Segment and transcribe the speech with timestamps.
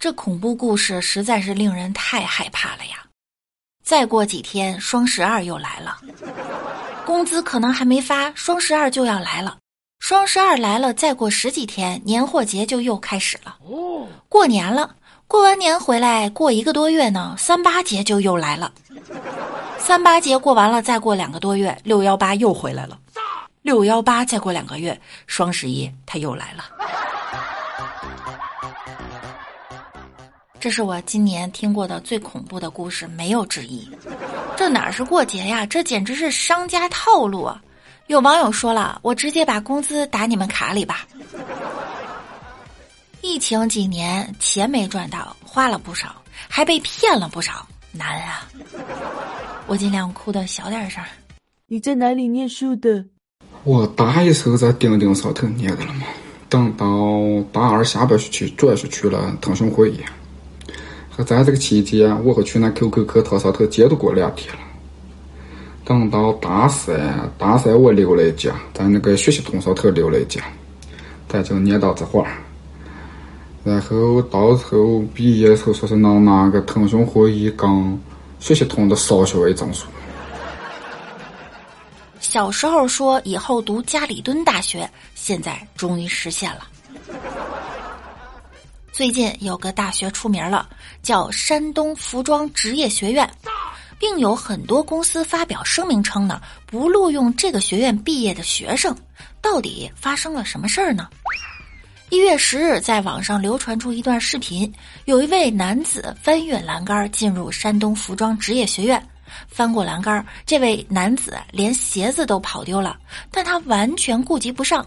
[0.00, 3.04] 这恐怖故事实在是令人太害怕了呀！
[3.84, 5.98] 再过几天，双十二又来了，
[7.04, 9.58] 工资可能还没发，双十二就要来了。
[9.98, 13.56] 双十二来了，再过十几天，年货节就又开始了。
[14.28, 14.94] 过年了，
[15.26, 18.72] 过完年回来，过一个多月呢，三八节就又来了。
[19.80, 22.96] 三八节过完了，再过两个多月，六幺八又回来了。
[23.62, 26.64] 六幺八再过两个月，双十一它又来了。
[30.60, 33.88] 这是我今年听过的最恐怖的故事，没有之一。
[34.56, 35.64] 这哪是过节呀？
[35.64, 37.62] 这简直是商家套路啊！
[38.08, 41.06] 有网友说了：“我直接把工资打你们卡里吧。”
[43.22, 46.16] 疫情几年，钱没赚到，花了不少，
[46.48, 48.48] 还被骗了不少，难啊！
[49.68, 51.00] 我尽量哭的小点声。
[51.66, 53.04] 你在哪里念书的？
[53.62, 56.06] 我大一时候在钉钉上头念的了嘛，
[56.48, 56.86] 等到
[57.52, 60.00] 大二下半学期，主要是去了腾讯会议。
[61.24, 64.60] 在这个期间，我和去那 QQ 课堂上头接着过两天了。
[65.84, 70.42] 等到大三，大三我留了一假，在那个学习通上头留了一假，
[71.28, 72.30] 咱就念到这会儿。
[73.64, 77.98] 然后到时候毕业时候，说是能拿个腾讯会议跟
[78.38, 79.86] 学习通的双学位证书。
[82.20, 86.60] 小时候说以后读家里蹲大学，现在终于实现了。
[88.98, 90.68] 最近有个大学出名了，
[91.04, 93.30] 叫山东服装职业学院，
[93.96, 98.92] 并有很多公司发表声明称呢，不录用这个学院毕业的学生。
[99.40, 101.08] 到底发生了什么事儿呢？
[102.10, 104.74] 一月十日，在网上流传出一段视频，
[105.04, 109.00] 有一位男子翻越栏杆进入山东服装职业学院，
[109.46, 112.98] 翻过栏杆，这位男子连鞋子都跑丢了，
[113.30, 114.84] 但他完全顾及不上。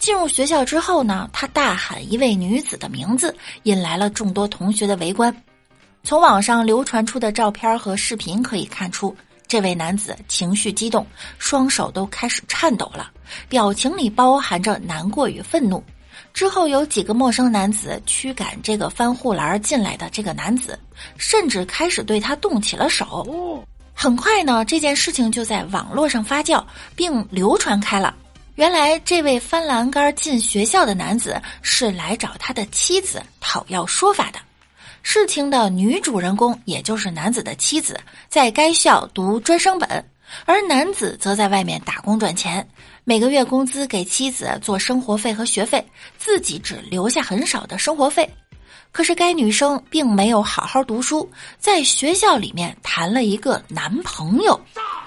[0.00, 5.32] 进入学校之后呢，他大喊一位女子的名字，引来了众多同学的围观。
[6.02, 9.14] 从网上流传出的照片和视频可以看出，
[9.46, 11.06] 这位男子情绪激动，
[11.38, 13.10] 双手都开始颤抖了，
[13.46, 15.84] 表情里包含着难过与愤怒。
[16.32, 20.78] 之后有几个陌生男子驱赶这个翻护栏进来的这个男子，
[21.18, 23.62] 甚至开始对他动起了手。
[23.92, 26.64] 很快呢，这件事情就在网络上发酵
[26.96, 28.14] 并流传开了。
[28.60, 34.38] 原来，这位翻栏杆进学校的男子是来找他的妻子讨要说法的。
[35.02, 40.04] 事情的女主人公，也就是男子的妻子，在该校读专升本，
[40.44, 42.68] 而男子则在外面打工赚钱，
[43.02, 45.82] 每个月工资给妻子做生活费和学费，
[46.18, 48.28] 自己只留下很少的生活费。
[48.92, 51.26] 可是，该女生并没有好好读书，
[51.58, 54.60] 在学校里面谈了一个男朋友，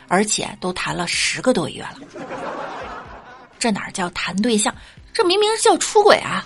[0.08, 2.00] 而且都谈了十个多月了。
[3.63, 4.75] 这哪叫谈对象？
[5.13, 6.46] 这明明叫出轨啊！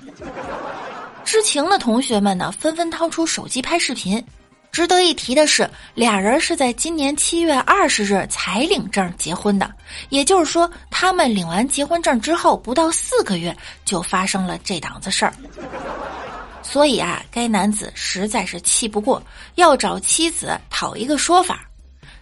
[1.26, 4.24] 知情的同学们呢，纷纷掏出手机拍视频。
[4.72, 9.74] 值得一提的是，俩人是在今年七月二十日才领证结婚的，
[10.10, 15.34] 也就是说，他们领完结婚证之后不到四个月，就发生了这档子事儿。
[16.62, 19.20] 所以啊，该男子实在是气不过，
[19.56, 21.68] 要找妻子讨一个说法。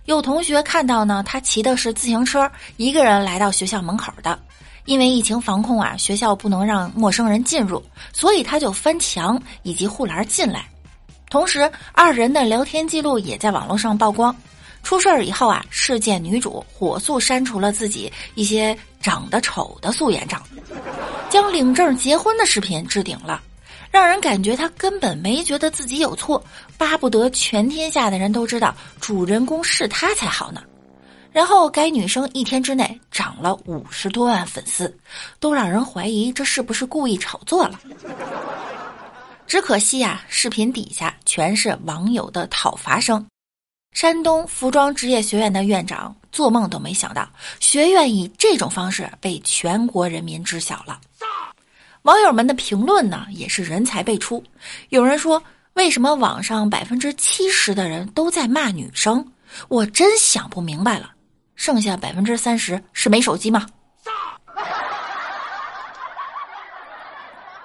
[0.06, 4.40] 有同学看到呢，他骑的是自行车，一个人来到学校门口的。
[4.86, 10.66] 因为疫情防控啊，学校不能让陌生人进入，所以他就翻墙以及护栏进来。
[11.30, 14.34] 同时，二人的聊天记录也在网络上曝光。
[14.84, 20.40] 出事儿以后啊，事件女主火速删除了自己一些长得丑的素颜照，
[21.28, 23.42] 将领证结婚的视频置顶了，
[23.90, 26.42] 让人感觉他根本没觉得自己有错，
[26.78, 30.62] 巴不得全天下的人都知道主人公是他才好呢。
[31.36, 34.98] 然后，该女生一天之内涨了五十多万粉丝，
[35.38, 37.78] 都让人怀疑这是不是故意炒作了。
[39.46, 43.28] 只可惜呀，视频底下全是网友的讨伐声。
[43.92, 47.28] 山东服装职业学院的院长做梦都没想到，
[47.60, 51.02] 学院以这种方式被全国人民知晓了。
[52.04, 54.42] 网友们的评论呢，也是人才辈出。
[54.88, 55.44] 有人说
[55.76, 59.34] ：“为什么网上百分之七十的人都在骂女生？
[59.68, 61.12] 我真想不明白了。”
[61.56, 63.66] 剩下百分之三十是没手机吗？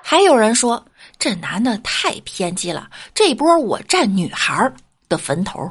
[0.03, 0.85] 还有人说
[1.19, 4.73] 这男的太偏激了，这波我占女孩
[5.09, 5.71] 的坟头。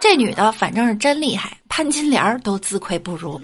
[0.00, 3.40] 这女的反正是真厉害，潘金莲都自愧不如。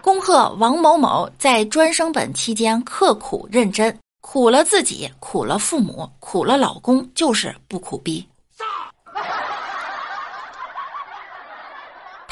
[0.00, 8.26] 恭贺王某某在专升本期间刻苦认真，苦了自己，苦了父母，苦了老公，就是不苦逼。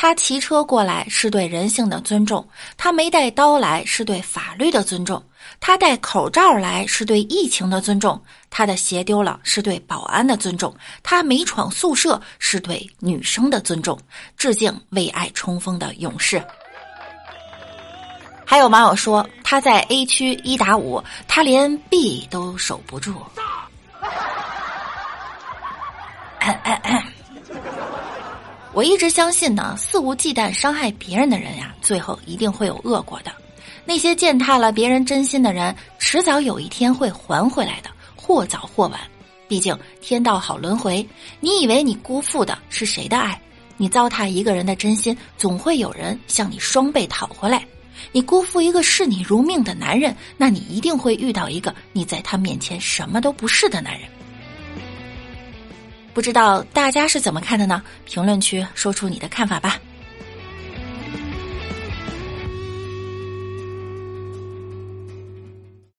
[0.02, 2.48] 他骑车过来是对人性的尊重，
[2.78, 5.22] 他没带刀来是对法律的尊重，
[5.60, 8.18] 他戴口罩来是对疫情的尊重，
[8.48, 14.00] 他的鞋丢了是对保安的尊重，他没闯宿舍是对女生的尊重。
[14.38, 16.42] 致敬为爱冲锋的勇士。
[18.46, 23.22] 还有网友说他在 A 区一打五，他连 B 都守不住。
[28.72, 33.32] 我一直相信呢，肆无忌惮伤害别人的人呀，最后一定会有恶果的。
[33.84, 39.00] 那些践踏了别人真心的人，迟早有一天会还回来的，或早或晚。
[39.48, 41.04] 毕竟天道好轮回，
[41.40, 43.40] 你以为你辜负的是谁的爱？
[43.76, 47.66] 你糟蹋一个人的真心，总会有人向你双倍讨回来。
[48.12, 54.08] 你辜负一个视你如命的男人，那你一定会遇到一个你在他面前什么都不是的男人。
[56.20, 57.82] 不知道大家是怎么看的呢？
[58.04, 59.78] 评论区说出你的看法吧。